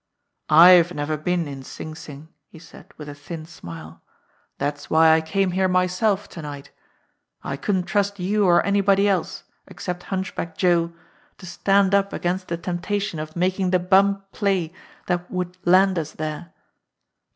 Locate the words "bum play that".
13.77-15.29